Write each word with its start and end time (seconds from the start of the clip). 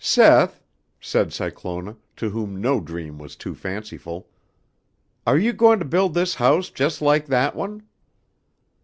"Seth," 0.03 0.63
said 0.99 1.31
Cyclona, 1.31 1.95
to 2.15 2.31
whom 2.31 2.59
no 2.59 2.79
dream 2.79 3.19
was 3.19 3.35
too 3.35 3.53
fanciful, 3.53 4.27
"are 5.27 5.37
you 5.37 5.53
goin' 5.53 5.77
to 5.77 5.85
build 5.85 6.15
this 6.15 6.33
house 6.33 6.71
just 6.71 7.03
like 7.03 7.27
that 7.27 7.55
one?" 7.55 7.83